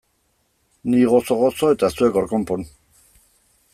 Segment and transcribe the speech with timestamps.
[0.93, 2.65] Ni gozo-gozo eta zuek hor konpon!